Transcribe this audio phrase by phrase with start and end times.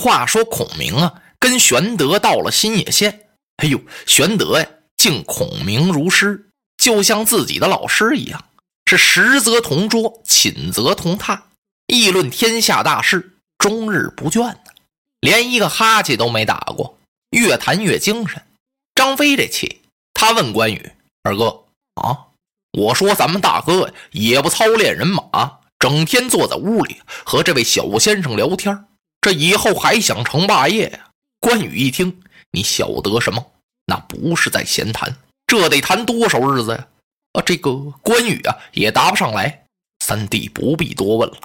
[0.00, 3.28] 话说孔明啊，跟玄德到了新野县。
[3.56, 8.42] 哎呦，玄德呀，敬孔明如师，就像自己的老师一样，
[8.86, 11.38] 是食则同桌，寝则同榻，
[11.86, 14.58] 议论天下大事，终日不倦呢。
[15.20, 16.96] 连一个哈欠都没打过，
[17.32, 18.42] 越谈越精神。
[18.94, 19.82] 张飞这气，
[20.14, 21.64] 他问关羽：“二哥
[21.96, 22.28] 啊，
[22.72, 28.86] 我说咱们大哥，也不操练人马，整天坐在屋里和这位小先生聊天，
[29.20, 31.10] 这以后还想成霸业呀？”
[31.40, 32.22] 关羽一听。
[32.52, 33.46] 你晓得什么？
[33.86, 36.88] 那不是在闲谈，这得谈多少日子呀？
[37.34, 39.66] 啊，这个关羽啊也答不上来。
[40.04, 41.36] 三弟不必多问了，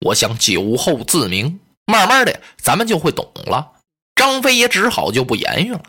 [0.00, 3.72] 我想酒后自明，慢慢的咱们就会懂了。
[4.14, 5.82] 张飞也只好就不言语了。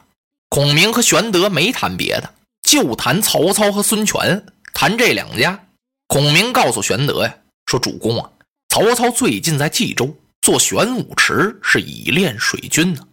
[0.49, 5.67] 孔明和玄德没谈别的，就谈曹操和孙权，谈这两家。
[6.07, 8.31] 孔明告诉玄德呀，说主公啊，
[8.67, 10.13] 曹操最近在冀州
[10.47, 13.05] 做玄武池，是以练水军呢。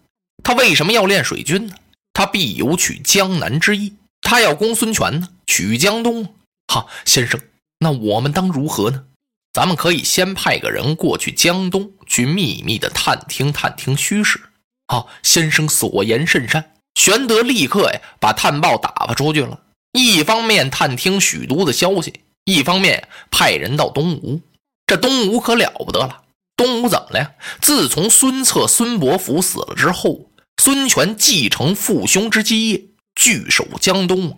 [0.44, 1.74] 他为什么要练水军呢？
[2.12, 3.92] 他必有取江南之意。
[4.20, 6.36] 他要攻孙权呢，取江东。
[6.68, 7.40] 哈，先生，
[7.80, 9.06] 那我们当如何呢？
[9.52, 14.40] 咱们可以先派个人过去江东，去秘密的探听探听虚实。
[14.86, 16.74] 好，先生所言甚善。
[16.94, 19.60] 玄德立刻呀，把探报打发出去了。
[19.90, 24.40] 一方面探听许都的消息，一方面派人到东吴。
[24.86, 26.20] 这东吴可了不得了。
[26.56, 27.32] 东吴怎么了呀？
[27.60, 30.30] 自从孙策、孙伯符死了之后。
[30.62, 32.84] 孙权继承父兄之基业，
[33.16, 34.36] 据守江东啊！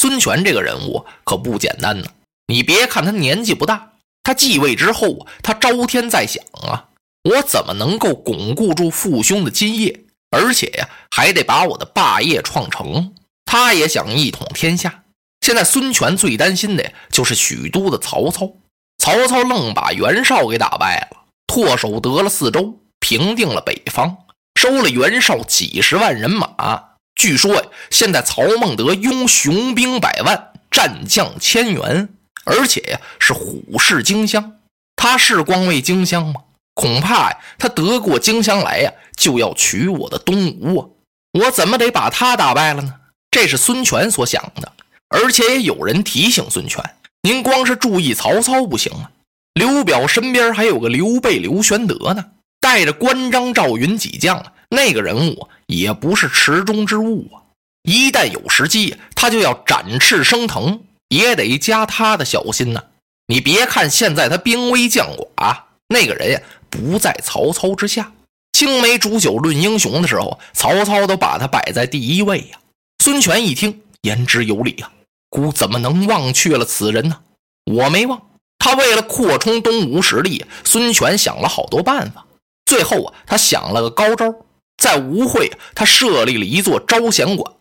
[0.00, 2.06] 孙权这个人物可不简单呢。
[2.46, 6.90] 你别看他年纪不大，他继位之后，他朝天在想啊，
[7.24, 13.12] 我怎么能够巩固住父兄的基业，而且呀，还得把我的霸业创成。
[13.44, 15.02] 他也想一统天下。
[15.40, 18.52] 现在孙权最担心的就是许都的曹操。
[18.98, 21.17] 曹操愣把袁绍给打败了，
[21.48, 24.16] 唾手得了四周，平定了北方。
[24.54, 32.08] 收了袁绍几十万人马，据说呀，现在曹孟德拥雄兵百万，战将千员，
[32.44, 34.58] 而且呀是虎视荆襄。
[34.96, 36.42] 他是光为荆襄吗？
[36.74, 40.86] 恐怕呀，他得过荆襄来呀，就要取我的东吴啊！
[41.32, 42.94] 我怎么得把他打败了呢？
[43.30, 44.72] 这是孙权所想的，
[45.08, 46.82] 而且也有人提醒孙权：
[47.22, 49.10] 您光是注意曹操不行啊，
[49.58, 52.24] 刘表身边还有个刘备、刘玄德呢。
[52.60, 57.42] 带着关张赵云几将，那个人物也不是池中之物啊！
[57.82, 62.82] 一旦有时机，他就要展翅升腾，也得加他的小心呐。
[63.26, 65.56] 你别看现在他兵微将寡，
[65.88, 68.12] 那个人呀不在曹操之下。
[68.52, 72.58] 青梅煮酒论英雄的时候，曹操都把他摆在第一位呀。
[73.02, 74.90] 孙权一听，言之有理啊，
[75.30, 77.20] 孤怎么能忘却了此人呢？
[77.64, 78.20] 我没忘，
[78.58, 82.26] 他为了扩充东吴实力，孙权想了好多办法。
[82.66, 84.34] 最后啊，他想了个高招，
[84.76, 87.52] 在吴会他设立了一座招贤馆，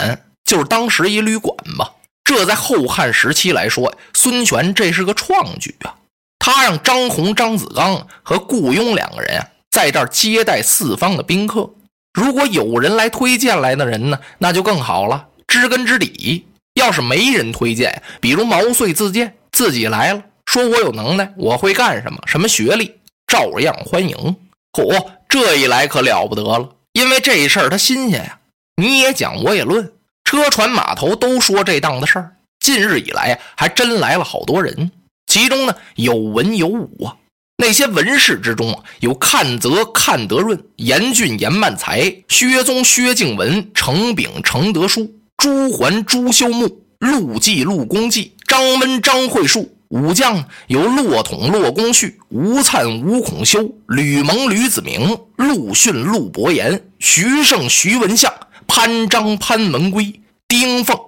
[0.44, 1.94] 就是当时一旅馆吧。
[2.24, 5.96] 这在后汉时期来说，孙权这是个创举啊。
[6.40, 11.70] 他让张宏、张子刚和顾雍两个人啊，在这儿接待四方的宾客。
[12.14, 16.46] 如果有人来推荐来的人呢，那就更好了，知根知底。
[16.74, 20.22] 要是没人推荐，比如毛遂自荐，自己来了，
[20.58, 22.96] 说我有能耐，我会干什么，什么学历，
[23.28, 24.18] 照样欢迎。
[24.72, 28.40] 嚯，这一来可了不得了，因为这事儿他新鲜呀。
[28.82, 32.32] 你也讲，我也论，车船码头都说这档子事儿。
[32.60, 34.90] 近日以来还真来了好多人，
[35.28, 37.18] 其中呢有文有武啊。
[37.58, 49.77] 那些文士之中啊，有看泽、看德润、严俊、严曼才、薛宗、薛敬文、程炳、程德书、朱桓、朱修木、陆绩、陆公绩、张温、张惠树。
[49.90, 58.34] 武将有骆统、骆公绪、吴灿、吴孔修、吕蒙、吕子明、陆逊、陆伯言、徐盛、徐文相、
[58.68, 61.00] 潘璋、潘文圭、丁奉、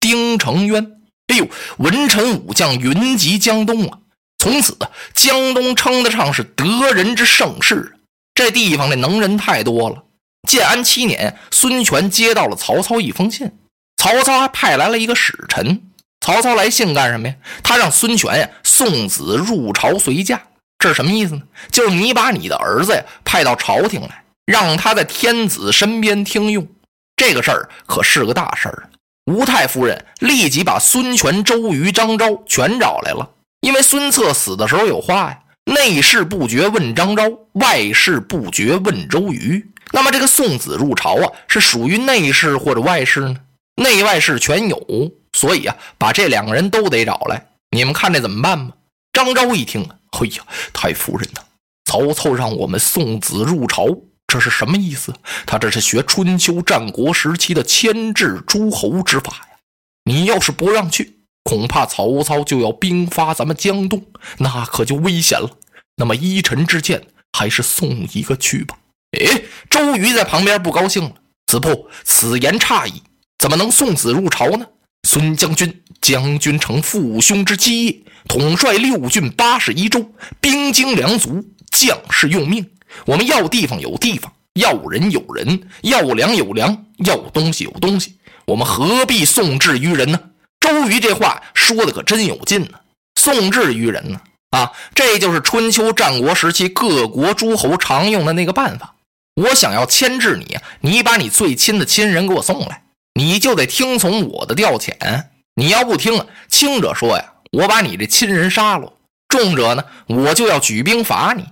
[0.00, 0.92] 丁承渊。
[1.28, 1.48] 哎呦，
[1.78, 3.98] 文臣武将云集江东啊！
[4.36, 4.76] 从此，
[5.14, 7.96] 江东称得上是得人之盛世。
[8.34, 10.04] 这地方的能人太多了。
[10.48, 13.52] 建安七年，孙权接到了曹操一封信，
[13.96, 15.93] 曹操还派来了一个使臣。
[16.24, 17.34] 曹操来信干什么呀？
[17.62, 20.40] 他让孙权呀送子入朝随驾，
[20.78, 21.42] 这是什么意思呢？
[21.70, 26.66] 就是你把你的儿子呀派到朝廷来，让他在天子身边听用。
[27.14, 28.88] 这个事儿可是个大事儿！
[29.30, 33.28] 吴太夫人立即把孙权、周瑜、张昭全找来了，
[33.60, 35.38] 因为孙策死的时候有话呀
[35.70, 39.62] ：“内事不决问张昭，外事不决问周瑜。”
[39.92, 43.36] 那么这个送子入朝啊，是属于内事或者外事呢？
[43.76, 45.12] 内外事全有。
[45.34, 48.74] 所以啊，把这两个人都得找来，你们看这怎么办吧？
[49.12, 49.82] 张昭一听，
[50.12, 51.42] 哎呀，太夫人呐，
[51.84, 53.86] 曹操让我们送子入朝，
[54.28, 55.12] 这是什么意思？
[55.44, 59.58] 他这是学春秋战国时期的牵制诸侯之法呀！
[60.04, 64.04] 你要是不让去，恐怕曹操就要兵发咱们江东，
[64.38, 65.50] 那可就危险了。
[65.96, 68.78] 那么依臣之见，还是送一个去吧。
[69.18, 71.12] 哎，周瑜在旁边不高兴了。
[71.46, 73.02] 子布，此言差矣，
[73.38, 74.66] 怎么能送子入朝呢？
[75.04, 77.96] 孙将军，将军承父兄之基业，
[78.26, 80.10] 统帅六郡八十一州，
[80.40, 82.68] 兵精粮足，将士用命。
[83.04, 88.16] 我们要地方有地方，要人有人，要粮有粮，要东西有东西。
[88.46, 90.18] 我们何必送至于人呢？
[90.58, 92.80] 周瑜这话说的可真有劲呢。
[93.20, 94.20] 送至于人呢？
[94.50, 98.94] 啊，这就是春秋战国时期各国诸侯常用的那个办法。
[99.34, 102.84] 我想要牵制你，你把你最亲的亲人给我送来，
[103.14, 105.26] 你就得听从我的调遣。
[105.54, 108.92] 你要不听，轻者说呀，我把你这亲人杀了；
[109.28, 111.44] 重者呢，我就要举兵伐你。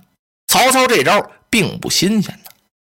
[0.47, 2.51] 曹操这招并不新鲜呢。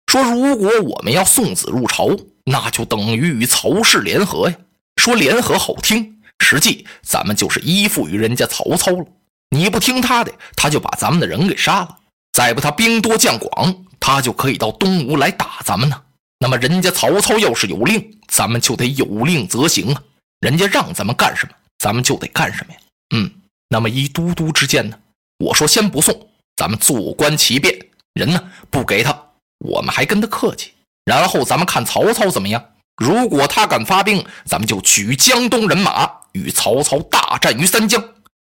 [0.06, 2.08] 说如果我们要送子入朝，
[2.44, 4.56] 那就等于与曹氏联合呀。
[5.00, 9.04] 说联合好听，实际咱们就是依附于人家曹操了。
[9.50, 11.88] 你不听他的，他就把咱们的人给杀了；
[12.32, 13.84] 再不他兵多将广。
[13.98, 16.00] 他就可以到东吴来打咱们呢。
[16.38, 20.02] 那么人家曹操要是有令，咱们就得有令则行啊。
[20.40, 22.78] 人家让咱们干什么，咱们就得干什么呀。
[23.14, 23.30] 嗯，
[23.68, 24.98] 那么依都督之见呢？
[25.38, 27.78] 我说先不送，咱们坐观其变。
[28.14, 29.18] 人呢不给他，
[29.58, 30.72] 我们还跟他客气。
[31.04, 32.64] 然后咱们看曹操怎么样。
[32.96, 38.02] 如果他敢发兵，咱们就举江东人马与曹操大战于三江。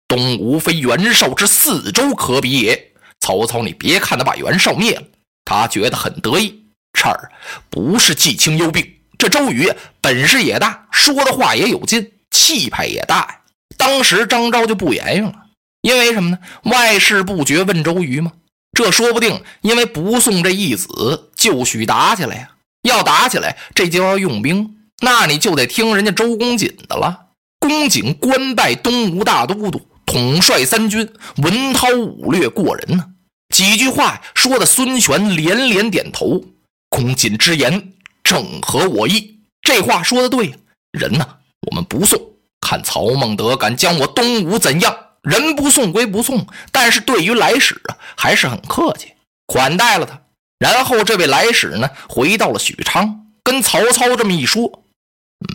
[0.08, 2.93] 东吴非袁绍之四州可比也。
[3.20, 5.02] 曹操，你别看他把袁绍灭了。
[5.44, 7.31] 他觉得很得意，这儿
[7.70, 8.87] 不是季轻忧病。
[9.19, 13.40] 这周瑜本事也大，说的话也有劲，气派也大呀。
[13.76, 15.35] 当时张昭就不言语了，
[15.82, 16.38] 因为什么呢？
[16.64, 18.32] 外事不决问周瑜吗？
[18.76, 22.50] 这说不定因为不送这义子，就许打起来呀。
[22.82, 27.26] 要打起来，这就要用兵，那你就得听人家周公瑾的了。
[27.58, 33.05] 公瑾官拜东吴大都督，统帅三军，文韬武略过人呢。
[33.52, 36.44] 几句话说的，孙权连连点头。
[36.88, 37.93] 公瑾之言
[38.23, 40.55] 正合我意，这话说的对。
[40.90, 41.37] 人呢，
[41.70, 42.19] 我们不送，
[42.61, 44.96] 看曹孟德敢将我东吴怎样？
[45.23, 49.12] 人不送归不送，但是对于来使啊，还是很客气，
[49.46, 50.23] 款待了他。
[50.58, 54.82] 然后这位来使呢，回到了许昌，跟曹操这么一说，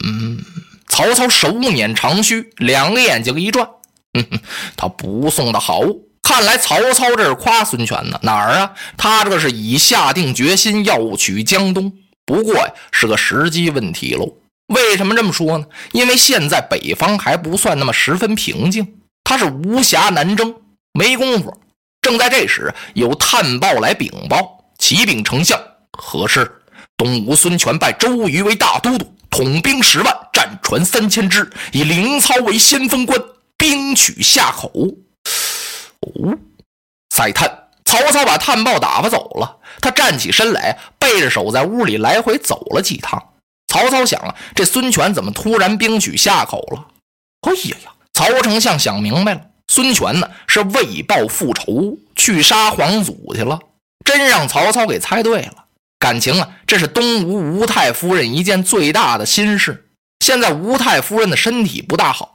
[0.06, 0.44] 嗯，
[0.88, 3.68] 曹操手捻长须，两个眼睛一转，
[4.14, 4.40] 哼哼，
[4.78, 5.82] 他不送的好。
[6.24, 8.74] 看来曹操这是夸孙权呢，哪儿啊？
[8.98, 11.94] 他这是已下定决心要取江东，
[12.26, 14.34] 不过呀是个时机问题喽。
[14.68, 15.66] 为什么这么说呢？
[15.92, 20.56] 因为现在北方还不算那么十分平静，他是无暇南征，
[20.94, 21.56] 没工夫。
[22.02, 25.62] 正在这时，有探报来禀报：启禀丞相，
[25.92, 26.50] 何事？
[26.96, 33.22] 东吴孙权拜周瑜为大都督，统兵十万，战船三千只，以凌操为先锋官，
[33.58, 34.72] 兵取夏口。
[36.04, 36.38] 哦，
[37.10, 39.58] 再探，曹操把探报打发走了。
[39.82, 43.32] 他站起身来，背着手在屋里来回走了几趟。
[43.68, 46.88] 曹操想啊，这孙权怎么突然兵取夏口了？
[47.42, 47.92] 哎呀呀！
[48.14, 53.60] 曹丞相想明白了，孙权呢是为报复仇，去杀皇祖去了。
[54.06, 55.66] 真让曹操给猜对了。
[55.98, 59.90] 感情啊，这是东吴吴太夫人一件最大的心事。
[60.20, 62.32] 现在吴太夫人的身体不大好。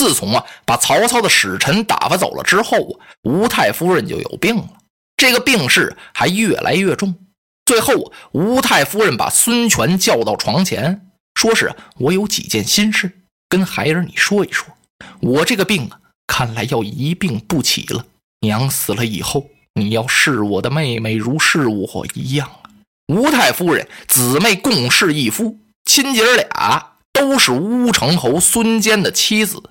[0.00, 4.66] 自从啊把曹操的使臣打发走了之后啊，吴太夫人就有病了。
[5.14, 7.14] 这个病势还越来越重。
[7.66, 13.12] 最后，吴太夫人把孙权叫到床前，说是我有几件心事
[13.46, 14.66] 跟孩儿你说一说。
[15.20, 18.06] 我这个病啊，看来要一病不起了。
[18.40, 22.70] 娘死了以后，你要视我的妹妹如视我一样啊。
[23.08, 29.62] 吴太夫人姊妹共侍一夫，亲姐俩都是乌程侯孙坚的妻子。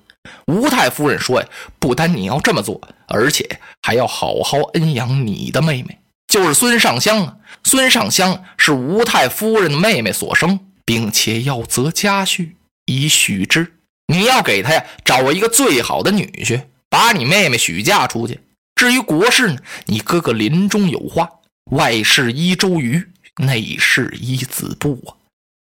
[0.46, 1.48] 吴太夫人说：“呀，
[1.78, 7.36] 不单你要这么做，而且还要好好恩养你的妹妹，就是孙尚香啊。
[7.64, 12.50] 孙尚香是吴太夫人的妹妹所生，并且要择家婿
[12.86, 13.74] 以许之。
[14.12, 18.40] 你要给他呀找一个最好的女婿，把你妹妹许嫁出去。
[18.74, 21.28] 至于国事呢，你哥哥临终有话：
[21.70, 25.14] 外事依周瑜，内事依子布啊。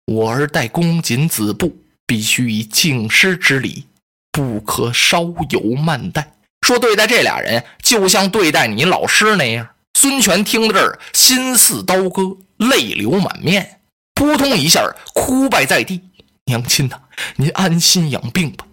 [0.06, 1.78] 我儿待公瑾、子布，
[2.08, 3.86] 必须以敬师之礼。”
[4.32, 6.34] 不可稍有慢待。
[6.62, 9.70] 说对待这俩人，就像对待你老师那样。
[9.94, 13.82] 孙权听到这儿，心似刀割，泪流满面，
[14.14, 14.84] 扑通一下
[15.14, 16.02] 哭拜在地。
[16.46, 17.00] 娘亲呐，
[17.38, 18.66] 您安心养病吧。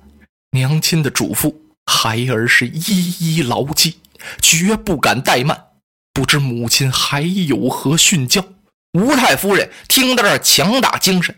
[0.53, 1.55] 娘亲的嘱咐，
[1.87, 3.99] 孩儿是一一牢记，
[4.41, 5.65] 绝不敢怠慢。
[6.13, 8.45] 不知母亲还有何训教？
[8.93, 11.35] 吴太夫人听到这儿，强打精神：“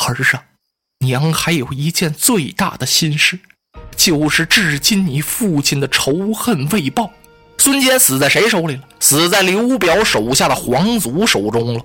[0.00, 0.44] 儿啊，
[1.00, 3.38] 娘还有一件最大的心事，
[4.02, 7.08] 就是至今你父亲的仇恨未报。
[7.58, 8.82] 孙坚死在谁手里了？
[8.98, 11.80] 死在刘表手下的皇祖手中了。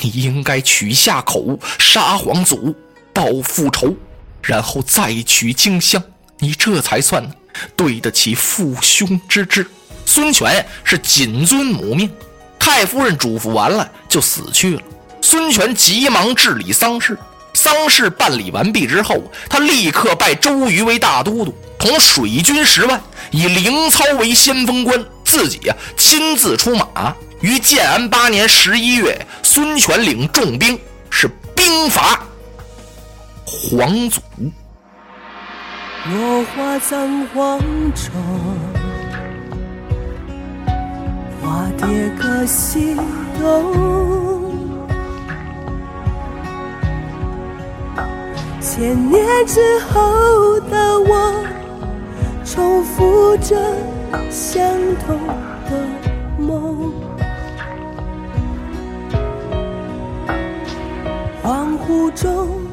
[0.00, 2.76] 你应该取下口，杀皇祖，
[3.14, 3.96] 报复仇，
[4.42, 6.02] 然后再取荆襄，
[6.40, 7.26] 你这才算
[7.74, 9.66] 对得起父兄之志。”
[10.04, 12.10] 孙权是谨遵母命，
[12.58, 14.82] 太夫人嘱咐完了就死去了。
[15.22, 17.16] 孙权急忙治理丧事，
[17.54, 27.14] 丧事办理完毕之后，他立刻拜周瑜为大都督，统水军十万，以凌操为先锋官，自己呀亲自出马。
[27.40, 30.78] 于建安八年十一月，孙权领重兵
[31.10, 32.20] 是兵伐
[33.44, 34.20] 黄祖。
[36.04, 37.58] 落花葬黄
[37.94, 38.12] 冢。
[41.40, 42.96] 花蝶各西
[43.40, 44.31] 东，
[48.74, 51.44] 千年之后的我，
[52.42, 53.54] 重复着
[54.30, 54.66] 相
[55.04, 55.14] 同
[55.68, 55.86] 的
[56.38, 56.90] 梦。
[61.42, 62.71] 恍惚中。